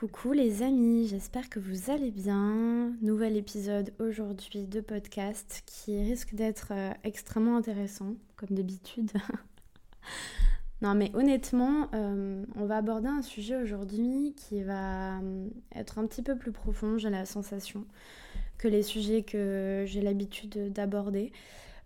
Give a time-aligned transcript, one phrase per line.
[0.00, 2.90] Coucou les amis, j'espère que vous allez bien.
[3.02, 9.10] Nouvel épisode aujourd'hui de podcast qui risque d'être euh, extrêmement intéressant, comme d'habitude.
[10.80, 16.06] non mais honnêtement, euh, on va aborder un sujet aujourd'hui qui va euh, être un
[16.06, 17.84] petit peu plus profond, j'ai la sensation,
[18.56, 21.30] que les sujets que j'ai l'habitude d'aborder.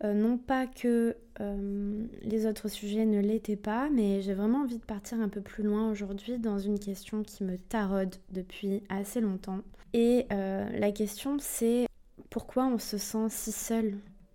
[0.05, 4.79] Euh, non pas que euh, les autres sujets ne l'étaient pas, mais j'ai vraiment envie
[4.79, 9.21] de partir un peu plus loin aujourd'hui dans une question qui me taraude depuis assez
[9.21, 9.61] longtemps.
[9.95, 11.87] Et euh, la question c'est
[12.29, 13.95] pourquoi on se sent si seul?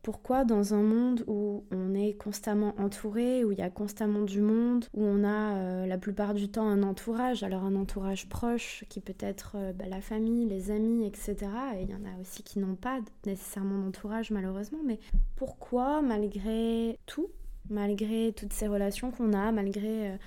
[0.10, 4.42] Pourquoi dans un monde où on est constamment entouré, où il y a constamment du
[4.42, 8.86] monde, où on a euh, la plupart du temps un entourage, alors un entourage proche
[8.90, 11.36] qui peut être euh, bah, la famille, les amis, etc.
[11.78, 15.00] Et il y en a aussi qui n'ont pas nécessairement d'entourage malheureusement, mais
[15.36, 17.28] pourquoi malgré tout,
[17.70, 20.10] malgré toutes ces relations qu'on a, malgré...
[20.10, 20.18] Euh,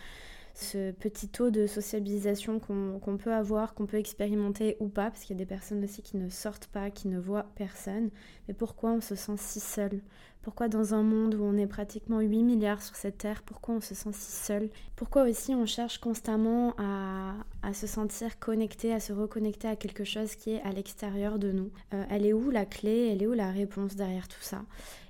[0.55, 5.37] ce petit taux de sociabilisation qu'on peut avoir, qu'on peut expérimenter ou pas, parce qu'il
[5.37, 8.10] y a des personnes aussi qui ne sortent pas, qui ne voient personne.
[8.49, 10.01] Mais pourquoi on se sent si seul?
[10.43, 13.80] Pourquoi dans un monde où on est pratiquement 8 milliards sur cette terre, pourquoi on
[13.80, 14.71] se sent si seul?
[14.96, 20.35] Pourquoi aussi on cherche constamment à, se sentir connecté, à se reconnecter à quelque chose
[20.35, 21.70] qui est à l'extérieur de nous?
[21.95, 23.10] Euh, Elle est où la clé?
[23.13, 24.63] Elle est où la réponse derrière tout ça?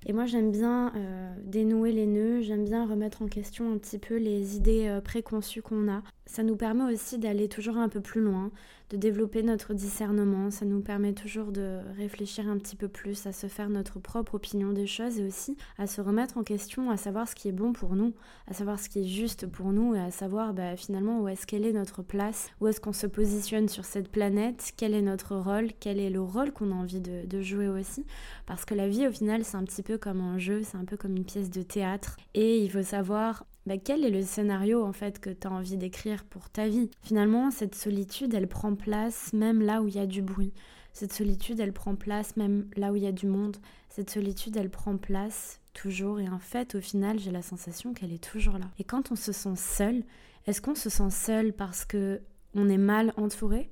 [0.04, 3.98] Et moi j'aime bien euh, dénouer les nœuds, j'aime bien remettre en question un petit
[3.98, 6.02] peu les idées euh, préconçues qu'on a.
[6.26, 8.50] Ça nous permet aussi d'aller toujours un peu plus loin,
[8.92, 13.32] de développer notre discernement, ça nous permet toujours de réfléchir un petit peu plus, à
[13.32, 16.96] se faire notre propre opinion des choses et aussi à se remettre en question, à
[16.96, 18.12] savoir ce qui est bon pour nous,
[18.46, 21.46] à savoir ce qui est juste pour nous et à savoir bah, finalement où est-ce
[21.46, 25.36] qu'elle est notre place, où est-ce qu'on se positionne sur cette planète, quel est notre
[25.36, 28.04] rôle, quel est le rôle qu'on a envie de, de jouer aussi.
[28.46, 30.84] Parce que la vie au final c'est un petit peu comme un jeu, c'est un
[30.84, 34.84] peu comme une pièce de théâtre et il faut savoir bah, quel est le scénario
[34.84, 36.90] en fait que tu as envie d'écrire pour ta vie?
[37.02, 40.52] Finalement, cette solitude, elle prend place même là où il y a du bruit.
[40.92, 43.56] Cette solitude, elle prend place même là où il y a du monde.
[43.88, 48.12] Cette solitude, elle prend place toujours et en fait, au final, j'ai la sensation qu'elle
[48.12, 48.70] est toujours là.
[48.78, 50.02] Et quand on se sent seul,
[50.46, 52.20] est-ce qu'on se sent seul parce que
[52.54, 53.70] on est mal entouré?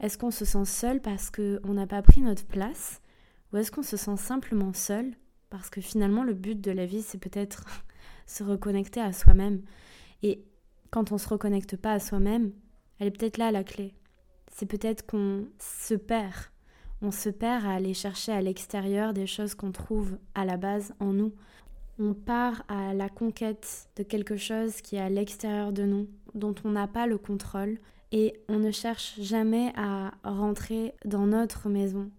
[0.00, 3.00] Est-ce qu'on se sent seul parce que on n'a pas pris notre place?
[3.52, 5.14] Ou est-ce qu'on se sent simplement seul
[5.50, 7.64] parce que finalement le but de la vie c'est peut-être
[8.28, 9.62] se reconnecter à soi-même.
[10.22, 10.44] Et
[10.90, 12.52] quand on se reconnecte pas à soi-même,
[12.98, 13.94] elle est peut-être là la clé.
[14.52, 16.34] C'est peut-être qu'on se perd.
[17.00, 20.94] On se perd à aller chercher à l'extérieur des choses qu'on trouve à la base
[21.00, 21.32] en nous.
[21.98, 26.54] On part à la conquête de quelque chose qui est à l'extérieur de nous, dont
[26.64, 27.78] on n'a pas le contrôle,
[28.10, 32.10] et on ne cherche jamais à rentrer dans notre maison.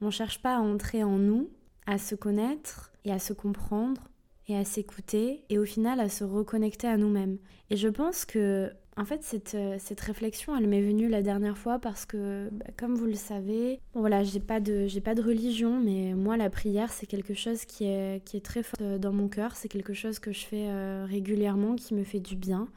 [0.00, 1.50] On ne cherche pas à entrer en nous,
[1.86, 4.02] à se connaître et à se comprendre
[4.48, 7.38] et à s'écouter et au final à se reconnecter à nous-mêmes.
[7.70, 11.56] Et je pense que en fait, cette, euh, cette réflexion, elle m'est venue la dernière
[11.56, 15.22] fois parce que, bah, comme vous le savez, bon voilà, j'ai pas de, pas de
[15.22, 18.98] religion, mais moi, la prière, c'est quelque chose qui est, qui est très fort euh,
[18.98, 19.54] dans mon cœur.
[19.54, 22.68] C'est quelque chose que je fais euh, régulièrement, qui me fait du bien.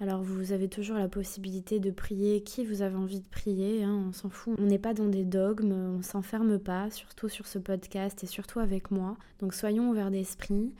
[0.00, 3.84] Alors, vous avez toujours la possibilité de prier qui vous avez envie de prier.
[3.84, 4.56] Hein, on s'en fout.
[4.58, 8.60] On n'est pas dans des dogmes, on s'enferme pas, surtout sur ce podcast et surtout
[8.60, 9.18] avec moi.
[9.40, 10.72] Donc, soyons ouverts d'esprit.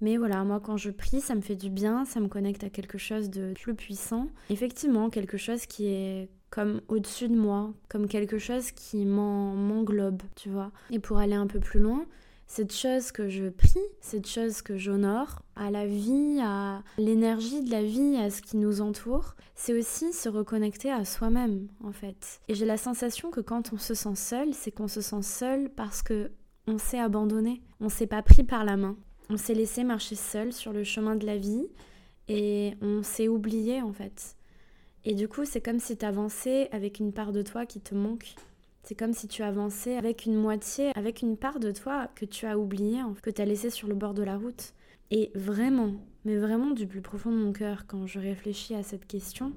[0.00, 2.70] Mais voilà, moi quand je prie, ça me fait du bien, ça me connecte à
[2.70, 4.28] quelque chose de plus puissant.
[4.48, 10.48] Effectivement, quelque chose qui est comme au-dessus de moi, comme quelque chose qui m'englobe, tu
[10.48, 10.72] vois.
[10.90, 12.04] Et pour aller un peu plus loin,
[12.46, 17.70] cette chose que je prie, cette chose que j'honore à la vie, à l'énergie de
[17.70, 22.40] la vie, à ce qui nous entoure, c'est aussi se reconnecter à soi-même en fait.
[22.48, 25.70] Et j'ai la sensation que quand on se sent seul, c'est qu'on se sent seul
[25.70, 26.32] parce que
[26.66, 28.96] on s'est abandonné, on s'est pas pris par la main
[29.30, 31.66] on s'est laissé marcher seul sur le chemin de la vie
[32.28, 34.36] et on s'est oublié en fait.
[35.04, 37.94] Et du coup, c'est comme si tu avançais avec une part de toi qui te
[37.94, 38.34] manque.
[38.82, 42.46] C'est comme si tu avançais avec une moitié, avec une part de toi que tu
[42.46, 44.74] as oubliée, que tu as laissée sur le bord de la route.
[45.10, 49.06] Et vraiment, mais vraiment du plus profond de mon cœur, quand je réfléchis à cette
[49.06, 49.54] question,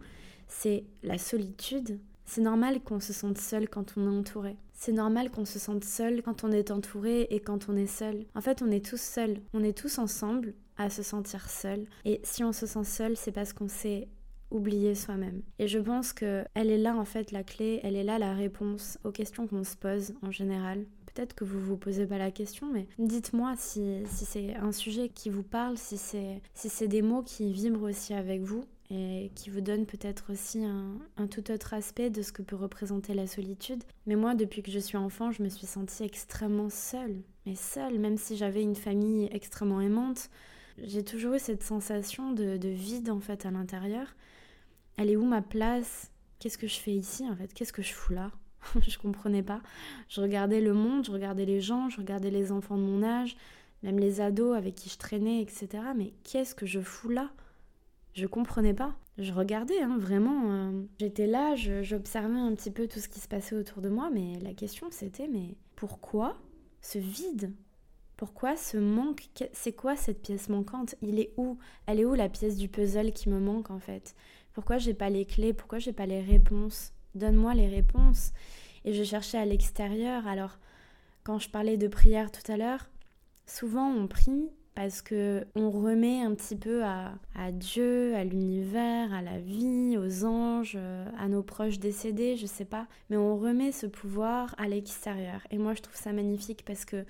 [0.47, 1.99] c'est la solitude.
[2.25, 4.57] C'est normal qu'on se sente seul quand on est entouré.
[4.73, 8.25] C'est normal qu'on se sente seul quand on est entouré et quand on est seul.
[8.35, 9.37] En fait, on est tous seuls.
[9.53, 11.85] On est tous ensemble à se sentir seul.
[12.05, 14.07] Et si on se sent seul, c'est parce qu'on s'est
[14.53, 15.41] oublié soi-même.
[15.59, 18.33] Et je pense que elle est là en fait la clé, elle est là la
[18.33, 20.85] réponse aux questions qu'on se pose en général.
[21.13, 25.09] Peut-être que vous vous posez pas la question, mais dites-moi si, si c'est un sujet
[25.09, 28.63] qui vous parle, si c'est si c'est des mots qui vibrent aussi avec vous
[28.95, 33.15] et qui vous donne peut-être aussi un, tout autre aspect de ce que peut représenter
[33.15, 33.83] la solitude.
[34.05, 37.15] Mais moi, depuis que je suis enfant, je me suis sentie extrêmement seule.
[37.47, 40.29] Mais seule, même si j'avais une famille extrêmement aimante,
[40.77, 44.15] j'ai toujours eu cette sensation de, de vide en fait à l'intérieur.
[44.97, 46.11] Elle est où ma place?
[46.37, 47.51] Qu'est-ce que je fais ici en fait?
[47.51, 48.31] Qu'est-ce que je fous là?
[48.87, 49.61] Je comprenais pas.
[50.07, 53.35] Je regardais le monde, je regardais les gens, je regardais les enfants de mon âge,
[53.81, 55.67] même les ados avec qui je traînais, etc.
[55.97, 57.31] Mais qu'est-ce que je fous là?
[58.13, 58.95] Je comprenais pas.
[59.17, 60.51] Je regardais, hein, vraiment.
[60.51, 64.09] Euh, j'étais là, j'observais un petit peu tout ce qui se passait autour de moi,
[64.11, 66.37] mais la question c'était, mais pourquoi
[66.81, 67.51] ce vide?
[68.17, 69.27] Pourquoi ce manque?
[69.51, 70.95] C'est quoi cette pièce manquante?
[71.01, 71.57] Il est où?
[71.87, 74.15] Elle est où la pièce du puzzle qui me manque en fait?
[74.53, 75.53] Pourquoi j'ai pas les clés?
[75.53, 76.93] Pourquoi j'ai pas les réponses?
[77.15, 78.31] Donne-moi les réponses.
[78.85, 80.27] Et je cherchais à l'extérieur.
[80.27, 80.57] Alors,
[81.23, 82.89] quand je parlais de prière tout à l'heure,
[83.47, 87.13] souvent on prie parce que on remet un petit peu à,
[87.51, 90.77] Dieu, à l'univers, à la vie, aux anges,
[91.19, 95.41] à nos proches décédés, je sais pas, mais on remet ce pouvoir à l'extérieur.
[95.51, 97.05] Et moi je trouve ça magnifique parce que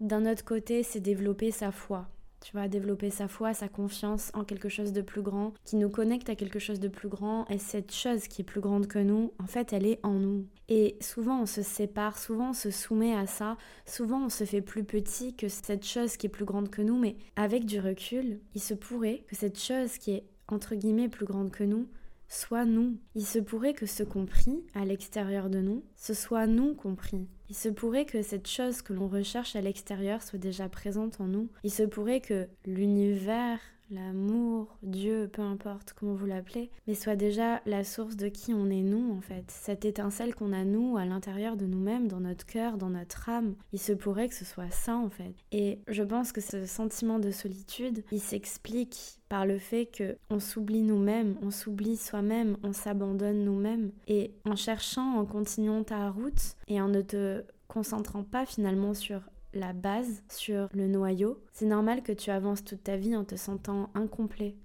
[0.00, 2.06] d'un autre côté, c'est développer sa foi.
[2.46, 5.90] Tu vois, développer sa foi, sa confiance en quelque chose de plus grand, qui nous
[5.90, 7.44] connecte à quelque chose de plus grand.
[7.50, 10.46] Et cette chose qui est plus grande que nous, en fait, elle est en nous.
[10.68, 14.60] Et souvent, on se sépare, souvent, on se soumet à ça, souvent, on se fait
[14.60, 16.96] plus petit que cette chose qui est plus grande que nous.
[16.96, 21.26] Mais avec du recul, il se pourrait que cette chose qui est, entre guillemets, plus
[21.26, 21.88] grande que nous,
[22.28, 22.96] soit nous.
[23.16, 27.26] Il se pourrait que ce compris à l'extérieur de nous, ce soit nous compris.
[27.48, 31.26] Il se pourrait que cette chose que l'on recherche à l'extérieur soit déjà présente en
[31.26, 31.48] nous.
[31.62, 33.60] Il se pourrait que l'univers
[33.90, 38.70] l'amour, Dieu, peu importe comment vous l'appelez, mais soit déjà la source de qui on
[38.70, 39.44] est nous en fait.
[39.48, 43.54] Cette étincelle qu'on a nous à l'intérieur de nous-mêmes, dans notre cœur, dans notre âme,
[43.72, 45.34] il se pourrait que ce soit ça en fait.
[45.52, 50.40] Et je pense que ce sentiment de solitude, il s'explique par le fait que on
[50.40, 56.56] s'oublie nous-mêmes, on s'oublie soi-même, on s'abandonne nous-mêmes et en cherchant, en continuant ta route
[56.68, 59.20] et en ne te concentrant pas finalement sur
[59.54, 63.36] la base, sur le noyau, c'est normal que tu avances toute ta vie en te
[63.36, 64.56] sentant incomplet.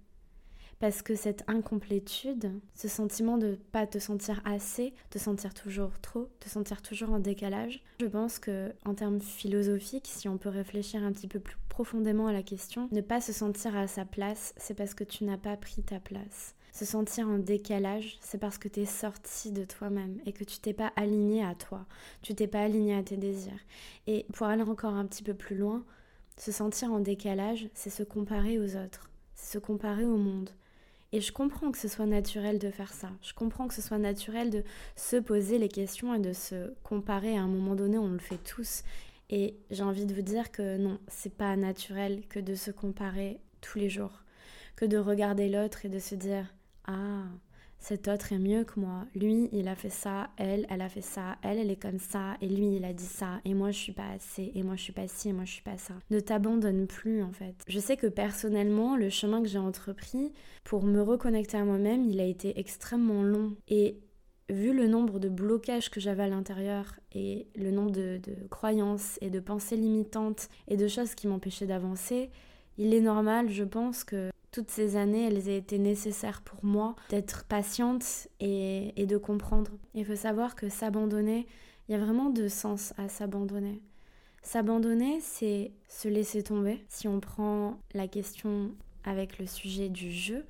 [0.79, 6.27] Parce que cette incomplétude, ce sentiment de pas te sentir assez, de sentir toujours trop,
[6.43, 11.03] de sentir toujours en décalage, je pense que en termes philosophiques, si on peut réfléchir
[11.03, 14.55] un petit peu plus profondément à la question, ne pas se sentir à sa place,
[14.57, 16.55] c'est parce que tu n'as pas pris ta place.
[16.71, 20.59] Se sentir en décalage, c'est parce que tu es sorti de toi-même et que tu
[20.59, 21.85] t'es pas aligné à toi,
[22.21, 23.59] tu t'es pas aligné à tes désirs.
[24.07, 25.83] Et pour aller encore un petit peu plus loin,
[26.37, 30.49] se sentir en décalage, c'est se comparer aux autres, c'est se comparer au monde.
[31.13, 33.09] Et je comprends que ce soit naturel de faire ça.
[33.21, 34.63] Je comprends que ce soit naturel de
[34.95, 37.35] se poser les questions et de se comparer.
[37.35, 38.83] À un moment donné, on le fait tous.
[39.29, 43.39] Et j'ai envie de vous dire que non, c'est pas naturel que de se comparer
[43.59, 44.23] tous les jours,
[44.77, 46.45] que de regarder l'autre et de se dire
[46.85, 47.23] ah,
[47.81, 49.05] cet autre est mieux que moi.
[49.15, 52.35] Lui, il a fait ça, elle, elle a fait ça, elle, elle est comme ça,
[52.39, 54.83] et lui, il a dit ça, et moi, je suis pas assez, et moi, je
[54.83, 55.95] suis pas ci, et moi, je suis pas ça.
[56.11, 57.55] Ne t'abandonne plus, en fait.
[57.67, 60.31] Je sais que personnellement, le chemin que j'ai entrepris
[60.63, 63.55] pour me reconnecter à moi-même, il a été extrêmement long.
[63.67, 63.99] Et
[64.47, 69.17] vu le nombre de blocages que j'avais à l'intérieur et le nombre de, de, croyances
[69.21, 72.29] et de pensées limitantes et de choses qui m'empêchaient d'avancer,
[72.77, 76.95] il est normal, je pense, que toutes ces années, elles aient été nécessaires pour moi
[77.09, 79.71] d'être patiente et, de comprendre.
[79.93, 81.47] Il faut savoir que s'abandonner,
[81.87, 83.81] il y a vraiment deux sens à s'abandonner.
[84.43, 86.83] S'abandonner, c'est se laisser tomber.
[86.89, 88.71] Si on prend la question
[89.03, 90.45] avec le sujet du jeu,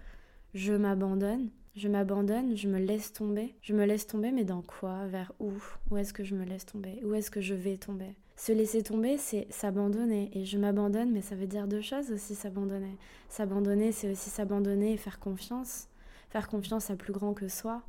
[0.53, 1.49] je m'abandonne.
[1.75, 3.55] Je m'abandonne, je me laisse tomber.
[3.61, 5.05] Je me laisse tomber, mais dans quoi?
[5.07, 5.53] Vers où?
[5.89, 6.99] Où est-ce que je me laisse tomber?
[7.03, 8.15] Où est-ce que je vais tomber?
[8.41, 10.31] Se laisser tomber, c'est s'abandonner.
[10.33, 12.97] Et je m'abandonne, mais ça veut dire deux choses aussi, s'abandonner.
[13.29, 15.89] S'abandonner, c'est aussi s'abandonner et faire confiance.
[16.31, 17.83] Faire confiance à plus grand que soi.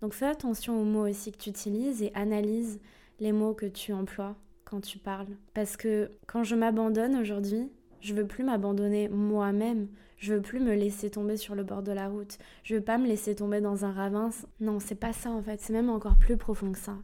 [0.00, 2.80] Donc fais attention aux mots aussi que tu utilises et analyse
[3.20, 5.36] les mots que tu emploies quand tu parles.
[5.54, 9.86] Parce que quand je m'abandonne aujourd'hui, je veux plus m'abandonner moi-même.
[10.16, 12.38] Je veux plus me laisser tomber sur le bord de la route.
[12.64, 14.30] Je veux pas me laisser tomber dans un ravin.
[14.58, 15.60] Non, c'est pas ça en fait.
[15.60, 16.96] C'est même encore plus profond que ça.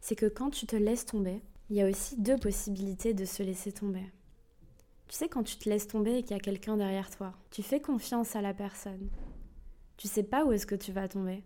[0.00, 3.42] C'est que quand tu te laisses tomber, il y a aussi deux possibilités de se
[3.42, 4.04] laisser tomber.
[5.08, 7.62] Tu sais, quand tu te laisses tomber et qu'il y a quelqu'un derrière toi, tu
[7.62, 9.08] fais confiance à la personne.
[9.96, 11.42] Tu sais pas où est-ce que tu vas tomber,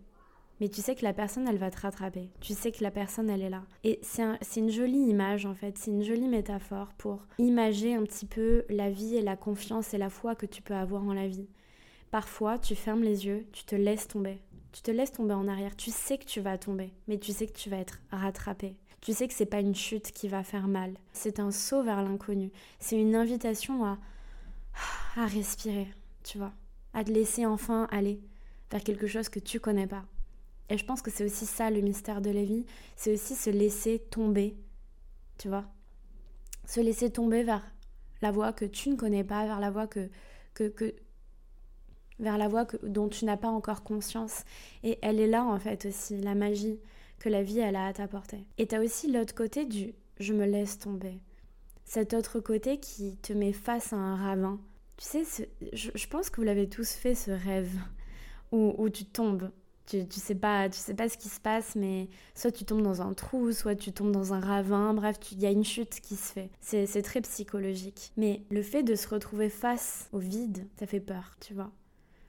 [0.61, 2.29] mais tu sais que la personne, elle va te rattraper.
[2.39, 3.63] Tu sais que la personne, elle est là.
[3.83, 5.75] Et c'est une jolie image, en fait.
[5.79, 9.97] C'est une jolie métaphore pour imager un petit peu la vie et la confiance et
[9.97, 11.47] la foi que tu peux avoir en la vie.
[12.11, 14.39] Parfois, tu fermes les yeux, tu te laisses tomber.
[14.71, 15.75] Tu te laisses tomber en arrière.
[15.75, 18.75] Tu sais que tu vas tomber, mais tu sais que tu vas être rattrapé.
[19.01, 20.93] Tu sais que c'est pas une chute qui va faire mal.
[21.11, 22.51] C'est un saut vers l'inconnu.
[22.79, 23.97] C'est une invitation à,
[25.15, 25.87] à respirer,
[26.23, 26.53] tu vois.
[26.93, 28.21] À te laisser enfin aller
[28.69, 30.05] vers quelque chose que tu connais pas.
[30.69, 32.65] Et je pense que c'est aussi ça le mystère de la vie.
[32.95, 34.55] C'est aussi se laisser tomber,
[35.37, 35.65] tu vois.
[36.65, 37.65] Se laisser tomber vers
[38.21, 40.09] la voie que tu ne connais pas, vers la voie que,
[40.53, 40.93] que, que
[42.19, 44.43] vers la voie dont tu n'as pas encore conscience.
[44.83, 46.79] Et elle est là en fait aussi, la magie
[47.21, 48.45] que la vie elle a à t'apporter.
[48.57, 51.19] Et tu as aussi l'autre côté du je me laisse tomber.
[51.85, 54.59] Cet autre côté qui te met face à un ravin.
[54.97, 57.73] Tu sais, je, pense que vous l'avez tous fait ce rêve
[58.51, 59.51] où, où tu tombes.
[59.87, 62.83] Tu, tu, sais pas tu sais pas ce qui se passe mais soit tu tombes
[62.83, 64.93] dans un trou soit tu tombes dans un ravin.
[64.93, 66.49] Bref il y a une chute qui se fait.
[66.59, 68.13] C'est très psychologique.
[68.17, 71.71] Mais le fait de se retrouver face au vide ça fait peur tu vois.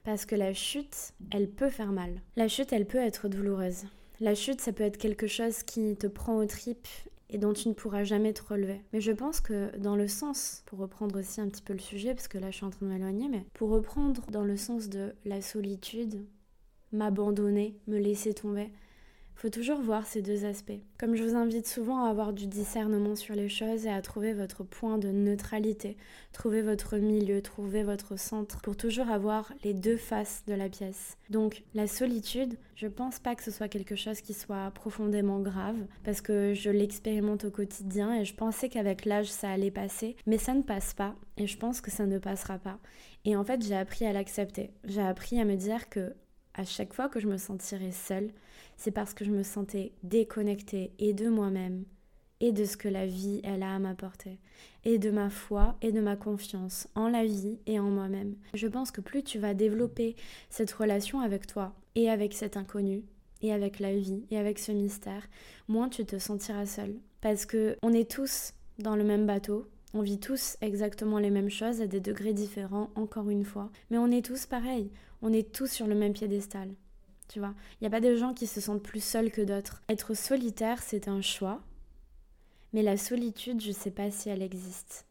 [0.04, 2.20] Parce que la chute elle peut faire mal.
[2.36, 3.84] La chute elle peut être douloureuse
[4.22, 6.86] la chute ça peut être quelque chose qui te prend aux tripes
[7.28, 8.80] et dont tu ne pourras jamais te relever.
[8.92, 12.14] Mais je pense que dans le sens, pour reprendre aussi un petit peu le sujet,
[12.14, 14.88] parce que là je suis en train de m'éloigner, mais pour reprendre dans le sens
[14.88, 16.24] de la solitude,
[16.92, 18.70] m'abandonner, me laisser tomber.
[19.34, 20.80] Faut toujours voir ces deux aspects.
[20.98, 24.34] Comme je vous invite souvent à avoir du discernement sur les choses et à trouver
[24.34, 25.96] votre point de neutralité,
[26.32, 31.16] trouver votre milieu, trouver votre centre pour toujours avoir les deux faces de la pièce.
[31.28, 35.78] Donc la solitude, je pense pas que ce soit quelque chose qui soit profondément grave
[36.04, 40.38] parce que je l'expérimente au quotidien et je pensais qu'avec l'âge ça allait passer, mais
[40.38, 42.78] ça ne passe pas et je pense que ça ne passera pas.
[43.24, 44.70] Et en fait, j'ai appris à l'accepter.
[44.84, 46.12] J'ai appris à me dire que
[46.54, 48.30] à chaque fois que je me sentirais seule,
[48.76, 51.84] c'est parce que je me sentais déconnectée et de moi-même
[52.40, 54.38] et de ce que la vie elle a à m'apporter
[54.84, 58.34] et de ma foi et de ma confiance en la vie et en moi-même.
[58.54, 60.16] Je pense que plus tu vas développer
[60.50, 63.04] cette relation avec toi et avec cet inconnu
[63.42, 65.28] et avec la vie et avec ce mystère,
[65.68, 70.00] moins tu te sentiras seule parce que on est tous dans le même bateau, on
[70.00, 73.70] vit tous exactement les mêmes choses à des degrés différents, encore une fois.
[73.90, 74.90] Mais on est tous pareils.
[75.22, 76.68] On est tous sur le même piédestal.
[77.28, 79.82] Tu vois Il n'y a pas de gens qui se sentent plus seuls que d'autres.
[79.88, 81.60] Être solitaire, c'est un choix.
[82.72, 85.06] Mais la solitude, je ne sais pas si elle existe.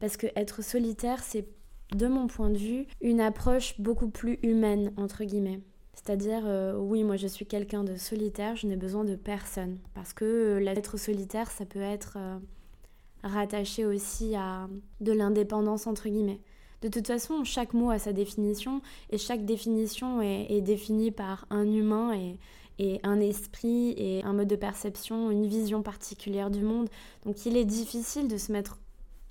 [0.00, 1.46] Parce que être solitaire, c'est,
[1.94, 5.60] de mon point de vue, une approche beaucoup plus humaine, entre guillemets.
[5.94, 9.78] C'est-à-dire, euh, oui, moi je suis quelqu'un de solitaire, je n'ai besoin de personne.
[9.94, 12.38] Parce que euh, l'être solitaire, ça peut être euh,
[13.22, 14.68] rattaché aussi à
[15.00, 16.40] de l'indépendance entre guillemets.
[16.82, 21.70] De toute façon, chaque mot a sa définition et chaque définition est, définie par un
[21.70, 22.12] humain
[22.78, 26.88] et, un esprit et un mode de perception, une vision particulière du monde.
[27.24, 28.78] Donc il est difficile de se mettre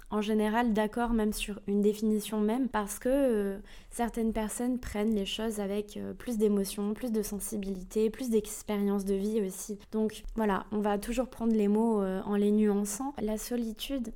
[0.09, 3.57] en général d'accord même sur une définition même parce que euh,
[3.91, 9.15] certaines personnes prennent les choses avec euh, plus d'émotion, plus de sensibilité, plus d'expérience de
[9.15, 9.77] vie aussi.
[9.91, 13.13] Donc voilà, on va toujours prendre les mots euh, en les nuançant.
[13.21, 14.13] La solitude,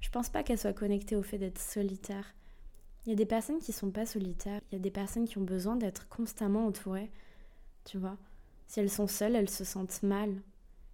[0.00, 2.34] je pense pas qu'elle soit connectée au fait d'être solitaire.
[3.04, 5.38] Il y a des personnes qui sont pas solitaires, il y a des personnes qui
[5.38, 7.10] ont besoin d'être constamment entourées,
[7.84, 8.16] tu vois.
[8.68, 10.40] Si elles sont seules, elles se sentent mal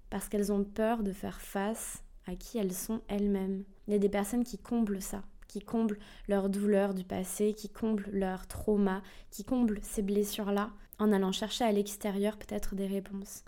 [0.09, 3.65] parce qu'elles ont peur de faire face à qui elles sont elles-mêmes.
[3.87, 5.99] Il y a des personnes qui comblent ça, qui comblent
[6.29, 11.65] leur douleur du passé, qui comblent leur trauma, qui comblent ces blessures-là en allant chercher
[11.65, 13.45] à l'extérieur peut-être des réponses.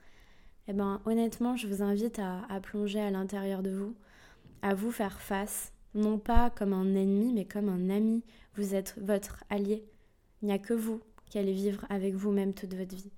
[0.68, 3.96] Eh ben honnêtement, je vous invite à, à plonger à l'intérieur de vous,
[4.62, 8.22] à vous faire face, non pas comme un ennemi, mais comme un ami.
[8.54, 9.84] Vous êtes votre allié.
[10.42, 13.12] Il n'y a que vous qui allez vivre avec vous-même toute votre vie.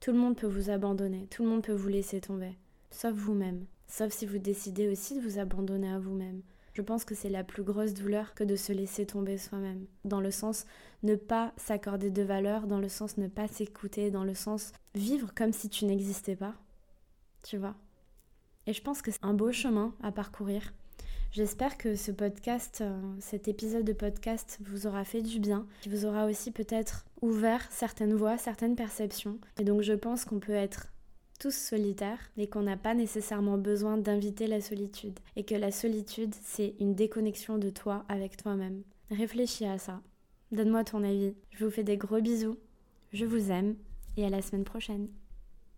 [0.00, 2.58] Tout le monde peut vous abandonner, tout le monde peut vous laisser tomber,
[2.90, 3.64] sauf vous-même.
[3.86, 6.42] Sauf si vous décidez aussi de vous abandonner à vous-même.
[6.74, 9.86] Je pense que c'est la plus grosse douleur que de se laisser tomber soi-même.
[10.04, 10.66] Dans le sens
[11.04, 15.32] ne pas s'accorder de valeur, dans le sens ne pas s'écouter, dans le sens vivre
[15.34, 16.54] comme si tu n'existais pas.
[17.42, 17.76] Tu vois?
[18.66, 20.72] Et je pense que c'est un beau chemin à parcourir.
[21.34, 25.88] J'espère que ce podcast, euh, cet épisode de podcast vous aura fait du bien, qui
[25.88, 29.40] vous aura aussi peut-être ouvert certaines voies, certaines perceptions.
[29.58, 30.92] Et donc je pense qu'on peut être
[31.40, 36.36] tous solitaires et qu'on n'a pas nécessairement besoin d'inviter la solitude et que la solitude
[36.44, 38.84] c'est une déconnexion de toi avec toi-même.
[39.10, 40.02] Réfléchis à ça.
[40.52, 41.34] Donne-moi ton avis.
[41.50, 42.58] Je vous fais des gros bisous.
[43.12, 43.74] Je vous aime
[44.16, 45.08] et à la semaine prochaine.